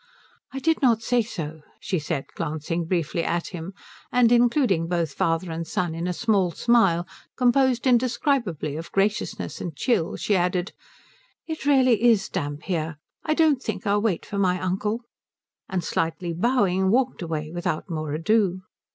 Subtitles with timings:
[0.51, 3.75] "I did not say so," she said, glancing briefly at him;
[4.11, 7.05] and including both father and son in a small smile
[7.37, 10.73] composed indescribably of graciousness and chill she added,
[11.45, 15.01] "It really is damp here I don't think I'll wait for my uncle,"
[15.69, 18.61] and slightly bowing walked away without more ado.